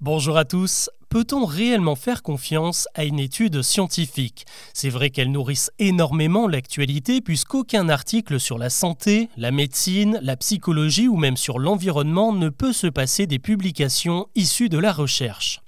Bonjour 0.00 0.36
à 0.36 0.44
tous. 0.44 0.90
Peut-on 1.08 1.44
réellement 1.44 1.96
faire 1.96 2.22
confiance 2.22 2.86
à 2.94 3.02
une 3.02 3.18
étude 3.18 3.62
scientifique? 3.62 4.46
C'est 4.72 4.90
vrai 4.90 5.10
qu'elle 5.10 5.32
nourrissent 5.32 5.72
énormément 5.80 6.46
l'actualité 6.46 7.20
puisqu'aucun 7.20 7.88
article 7.88 8.38
sur 8.38 8.58
la 8.58 8.70
santé, 8.70 9.28
la 9.36 9.50
médecine, 9.50 10.20
la 10.22 10.36
psychologie 10.36 11.08
ou 11.08 11.16
même 11.16 11.36
sur 11.36 11.58
l'environnement 11.58 12.32
ne 12.32 12.48
peut 12.48 12.72
se 12.72 12.86
passer 12.86 13.26
des 13.26 13.40
publications 13.40 14.28
issues 14.36 14.68
de 14.68 14.78
la 14.78 14.92
recherche. 14.92 15.62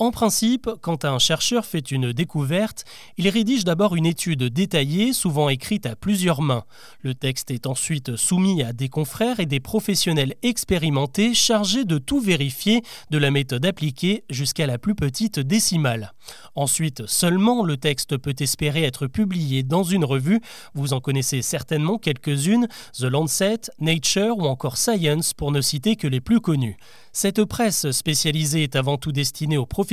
En 0.00 0.12
principe, 0.12 0.70
quand 0.80 1.04
un 1.04 1.18
chercheur 1.18 1.66
fait 1.66 1.90
une 1.90 2.12
découverte, 2.12 2.84
il 3.16 3.28
rédige 3.28 3.64
d'abord 3.64 3.96
une 3.96 4.06
étude 4.06 4.44
détaillée, 4.44 5.12
souvent 5.12 5.48
écrite 5.48 5.86
à 5.86 5.96
plusieurs 5.96 6.40
mains. 6.40 6.62
Le 7.02 7.14
texte 7.14 7.50
est 7.50 7.66
ensuite 7.66 8.14
soumis 8.14 8.62
à 8.62 8.72
des 8.72 8.88
confrères 8.88 9.40
et 9.40 9.46
des 9.46 9.58
professionnels 9.58 10.36
expérimentés 10.44 11.34
chargés 11.34 11.84
de 11.84 11.98
tout 11.98 12.20
vérifier, 12.20 12.82
de 13.10 13.18
la 13.18 13.32
méthode 13.32 13.66
appliquée 13.66 14.22
jusqu'à 14.30 14.68
la 14.68 14.78
plus 14.78 14.94
petite 14.94 15.40
décimale. 15.40 16.12
Ensuite, 16.54 17.04
seulement 17.08 17.64
le 17.64 17.76
texte 17.76 18.18
peut 18.18 18.36
espérer 18.38 18.84
être 18.84 19.08
publié 19.08 19.64
dans 19.64 19.82
une 19.82 20.04
revue. 20.04 20.40
Vous 20.74 20.92
en 20.92 21.00
connaissez 21.00 21.42
certainement 21.42 21.98
quelques-unes, 21.98 22.68
The 22.96 23.04
Lancet, 23.04 23.62
Nature 23.80 24.38
ou 24.38 24.42
encore 24.42 24.76
Science 24.76 25.34
pour 25.34 25.50
ne 25.50 25.60
citer 25.60 25.96
que 25.96 26.06
les 26.06 26.20
plus 26.20 26.40
connues. 26.40 26.76
Cette 27.12 27.44
presse 27.44 27.90
spécialisée 27.90 28.62
est 28.62 28.76
avant 28.76 28.96
tout 28.96 29.10
destinée 29.10 29.56
aux 29.56 29.66
professionnels, 29.66 29.87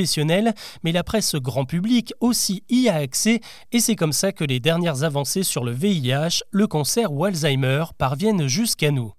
mais 0.83 0.91
la 0.91 1.03
presse 1.03 1.35
grand 1.35 1.65
public 1.65 2.13
aussi 2.19 2.63
y 2.69 2.89
a 2.89 2.95
accès, 2.95 3.39
et 3.71 3.79
c'est 3.79 3.95
comme 3.95 4.13
ça 4.13 4.31
que 4.31 4.43
les 4.43 4.59
dernières 4.59 5.03
avancées 5.03 5.43
sur 5.43 5.63
le 5.63 5.71
VIH, 5.71 6.43
le 6.51 6.67
cancer 6.67 7.11
ou 7.11 7.25
Alzheimer 7.25 7.85
parviennent 7.97 8.47
jusqu'à 8.47 8.91
nous. 8.91 9.13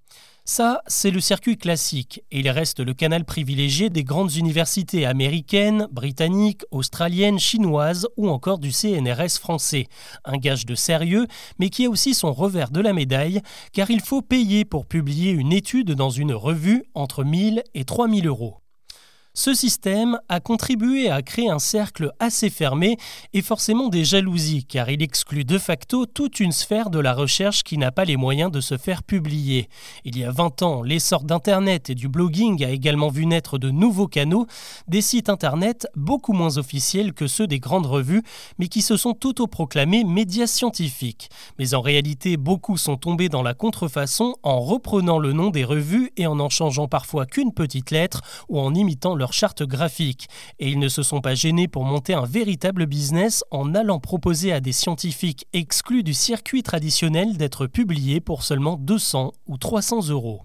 Ça, 0.49 0.81
c'est 0.87 1.11
le 1.11 1.19
circuit 1.19 1.57
classique, 1.57 2.23
et 2.31 2.39
il 2.39 2.49
reste 2.49 2.79
le 2.79 2.95
canal 2.95 3.25
privilégié 3.25 3.91
des 3.91 4.05
grandes 4.05 4.37
universités 4.37 5.05
américaines, 5.05 5.89
britanniques, 5.91 6.63
australiennes, 6.71 7.41
chinoises 7.41 8.07
ou 8.17 8.29
encore 8.29 8.59
du 8.59 8.71
CNRS 8.71 9.41
français. 9.41 9.89
Un 10.25 10.37
gage 10.37 10.65
de 10.65 10.77
sérieux, 10.77 11.27
mais 11.59 11.69
qui 11.69 11.87
a 11.87 11.91
aussi 11.91 12.15
son 12.15 12.33
revers 12.33 12.71
de 12.71 12.81
la 12.81 12.93
médaille, 12.93 13.41
car 13.73 13.91
il 13.91 14.01
faut 14.01 14.23
payer 14.23 14.65
pour 14.65 14.87
publier 14.87 15.33
une 15.33 15.53
étude 15.53 15.91
dans 15.93 16.11
une 16.11 16.33
revue 16.33 16.85
entre 16.95 17.25
1000 17.25 17.65
et 17.75 17.85
3000 17.85 18.29
euros. 18.29 18.59
Ce 19.39 19.53
système 19.53 20.19
a 20.31 20.41
contribué 20.41 21.11
à 21.11 21.21
créer 21.21 21.51
un 21.51 21.59
cercle 21.59 22.11
assez 22.21 22.49
fermé 22.49 22.97
et 23.35 23.43
forcément 23.43 23.91
des 23.91 24.03
jalousies, 24.03 24.65
car 24.65 24.89
il 24.89 25.03
exclut 25.03 25.45
de 25.45 25.59
facto 25.59 26.07
toute 26.07 26.41
une 26.41 26.53
sphère 26.53 26.89
de 26.89 26.99
la 26.99 27.13
recherche 27.13 27.63
qui 27.63 27.77
n'a 27.77 27.93
pas 27.93 28.07
les 28.07 28.17
moyens 28.17 28.51
de 28.51 28.63
se 28.63 28.79
faire 28.79 29.03
publier. 29.03 29.69
Il 30.07 30.17
y 30.17 30.25
a 30.25 30.31
20 30.31 30.63
ans, 30.63 30.83
l'essor 30.83 31.23
d'Internet 31.23 31.91
et 31.91 31.95
du 31.95 32.09
blogging 32.09 32.65
a 32.65 32.71
également 32.71 33.11
vu 33.11 33.27
naître 33.27 33.59
de 33.59 33.69
nouveaux 33.69 34.09
canaux, 34.09 34.47
des 34.89 35.03
sites 35.03 35.29
Internet 35.29 35.87
beaucoup 35.95 36.33
moins 36.33 36.57
officiels 36.57 37.13
que 37.13 37.27
ceux 37.27 37.47
des 37.47 37.61
grandes 37.61 37.87
revues, 37.87 38.23
mais 38.59 38.69
qui 38.69 38.81
se 38.81 38.97
sont 38.97 39.27
autoproclamés 39.27 40.05
médias 40.05 40.47
scientifiques. 40.47 41.29
Mais 41.59 41.75
en 41.75 41.83
réalité, 41.83 42.39
beaucoup 42.39 42.79
sont 42.79 42.97
tombés 42.97 43.29
dans 43.29 43.43
la 43.43 43.53
contrefaçon 43.53 44.35
en 44.43 44.61
reprenant 44.61 45.19
le 45.19 45.35
nom 45.35 45.51
des 45.51 45.65
revues 45.65 46.11
et 46.17 46.27
en 46.27 46.41
en 46.41 46.49
changeant 46.49 46.89
parfois 46.89 47.27
qu'une 47.27 47.53
petite 47.53 47.91
lettre 47.91 48.23
ou 48.49 48.59
en 48.59 48.75
imitant 48.75 49.15
leur 49.27 49.33
charte 49.33 49.65
graphique. 49.65 50.29
Et 50.61 50.71
ils 50.71 50.79
ne 50.79 50.89
se 50.89 51.03
sont 51.03 51.21
pas 51.21 51.35
gênés 51.35 51.67
pour 51.67 51.85
monter 51.85 52.15
un 52.15 52.25
véritable 52.25 52.87
business 52.87 53.43
en 53.51 53.75
allant 53.75 53.99
proposer 53.99 54.53
à 54.53 54.61
des 54.61 54.71
scientifiques 54.71 55.49
exclus 55.53 56.05
du 56.05 56.15
circuit 56.15 56.63
traditionnel 56.63 57.37
d'être 57.37 57.67
publiés 57.67 58.21
pour 58.21 58.45
seulement 58.45 58.77
200 58.77 59.33
ou 59.49 59.57
300 59.59 60.11
euros. 60.11 60.43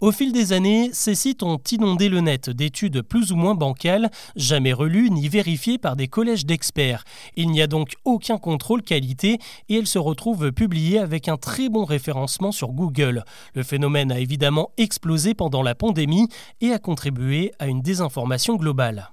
Au 0.00 0.12
fil 0.12 0.30
des 0.30 0.52
années, 0.52 0.90
ces 0.92 1.16
sites 1.16 1.42
ont 1.42 1.60
inondé 1.72 2.08
le 2.08 2.20
net 2.20 2.50
d'études 2.50 3.02
plus 3.02 3.32
ou 3.32 3.36
moins 3.36 3.56
bancales, 3.56 4.12
jamais 4.36 4.72
relues 4.72 5.10
ni 5.10 5.28
vérifiées 5.28 5.76
par 5.76 5.96
des 5.96 6.06
collèges 6.06 6.46
d'experts. 6.46 7.02
Il 7.34 7.50
n'y 7.50 7.60
a 7.60 7.66
donc 7.66 7.94
aucun 8.04 8.38
contrôle 8.38 8.82
qualité 8.82 9.40
et 9.68 9.74
elles 9.74 9.88
se 9.88 9.98
retrouvent 9.98 10.52
publiées 10.52 11.00
avec 11.00 11.26
un 11.26 11.36
très 11.36 11.68
bon 11.68 11.84
référencement 11.84 12.52
sur 12.52 12.68
Google. 12.68 13.24
Le 13.54 13.64
phénomène 13.64 14.12
a 14.12 14.20
évidemment 14.20 14.70
explosé 14.76 15.34
pendant 15.34 15.64
la 15.64 15.74
pandémie 15.74 16.28
et 16.60 16.70
a 16.70 16.78
contribué 16.78 17.50
à 17.58 17.66
une 17.66 17.82
désinformation 17.82 18.54
globale. 18.54 19.10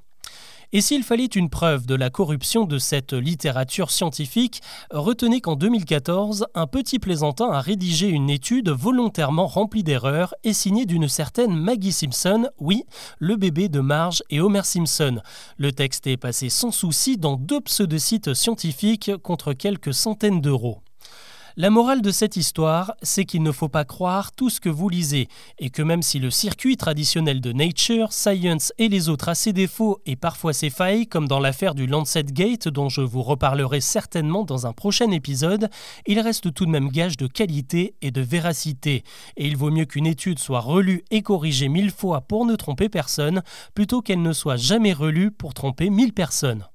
Et 0.76 0.82
s'il 0.82 1.04
fallait 1.04 1.24
une 1.24 1.50
preuve 1.50 1.86
de 1.86 1.96
la 1.96 2.10
corruption 2.10 2.66
de 2.66 2.80
cette 2.80 3.14
littérature 3.14 3.92
scientifique, 3.92 4.62
retenez 4.92 5.40
qu'en 5.40 5.56
2014, 5.56 6.48
un 6.54 6.68
petit 6.68 7.00
plaisantin 7.00 7.50
a 7.50 7.62
rédigé 7.62 8.10
une 8.10 8.30
étude 8.30 8.72
volontairement 8.72 9.48
remplie 9.48 9.84
d'erreurs 9.84 10.34
et 10.44 10.52
signée 10.52 10.86
d'une 10.86 11.08
certaine 11.08 11.56
Maggie 11.56 11.94
Simpson, 11.94 12.50
oui, 12.60 12.84
le 13.20 13.38
bébé 13.38 13.70
de 13.70 13.80
Marge 13.80 14.22
et 14.30 14.42
Homer 14.42 14.66
Simpson. 14.66 15.22
Le 15.58 15.72
texte 15.72 16.08
est 16.08 16.18
passé 16.18 16.50
sans 16.50 16.72
souci 16.72 17.16
dans 17.16 17.38
deux 17.38 17.62
pseudo-sites 17.62 18.34
scientifiques 18.34 19.12
contre 19.24 19.54
quelques 19.54 19.94
centaines 19.94 20.42
d'euros. 20.42 20.82
La 21.58 21.70
morale 21.70 22.02
de 22.02 22.12
cette 22.12 22.36
histoire, 22.36 22.96
c'est 23.02 23.24
qu'il 23.24 23.42
ne 23.42 23.52
faut 23.54 23.70
pas 23.70 23.86
croire 23.86 24.34
tout 24.34 24.50
ce 24.50 24.60
que 24.60 24.68
vous 24.68 24.90
lisez, 24.90 25.30
et 25.58 25.70
que 25.70 25.82
même 25.82 26.02
si 26.02 26.20
le 26.20 26.30
circuit 26.30 26.76
traditionnel 26.76 27.40
de 27.40 27.54
Nature, 27.54 28.12
Science 28.12 28.74
et 28.78 28.90
les 28.90 29.08
autres 29.08 29.30
a 29.30 29.36
ses 29.36 29.54
défauts 29.54 30.02
et 30.06 30.18
parfois 30.18 30.52
ses 30.52 30.70
failles, 30.70 31.08
comme 31.08 31.30
dans 31.30 31.40
l'affaire 31.40 31.74
du 31.74 31.88
Lancet 31.88 32.26
Gate 32.26 32.68
dont 32.68 32.90
je 32.90 33.00
vous 33.00 33.24
reparlerai 33.24 33.80
certainement 33.80 34.44
dans 34.44 34.68
un 34.68 34.74
prochain 34.74 35.10
épisode, 35.12 35.70
il 36.06 36.20
reste 36.20 36.54
tout 36.54 36.66
de 36.66 36.72
même 36.72 36.90
gage 36.90 37.16
de 37.16 37.28
qualité 37.28 37.96
et 38.02 38.12
de 38.12 38.20
véracité. 38.22 39.06
Et 39.38 39.48
il 39.48 39.56
vaut 39.56 39.72
mieux 39.72 39.86
qu'une 39.86 40.08
étude 40.08 40.40
soit 40.40 40.60
relue 40.60 41.06
et 41.10 41.22
corrigée 41.22 41.70
mille 41.70 41.92
fois 41.92 42.20
pour 42.20 42.46
ne 42.46 42.58
tromper 42.58 42.90
personne, 42.90 43.44
plutôt 43.74 44.02
qu'elle 44.02 44.22
ne 44.22 44.34
soit 44.34 44.58
jamais 44.58 44.92
relue 44.92 45.32
pour 45.32 45.54
tromper 45.54 45.90
mille 45.90 46.12
personnes. 46.12 46.66